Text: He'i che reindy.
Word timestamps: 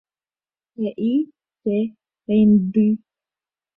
He'i 0.77 1.11
che 1.61 1.77
reindy. 2.25 2.87